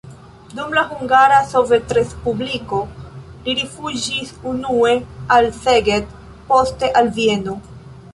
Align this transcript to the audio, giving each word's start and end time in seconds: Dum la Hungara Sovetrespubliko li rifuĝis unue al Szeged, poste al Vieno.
Dum 0.59 0.71
la 0.75 0.83
Hungara 0.91 1.35
Sovetrespubliko 1.49 2.79
li 3.49 3.55
rifuĝis 3.59 4.31
unue 4.53 4.95
al 5.37 5.49
Szeged, 5.59 6.09
poste 6.49 6.91
al 7.03 7.13
Vieno. 7.19 7.59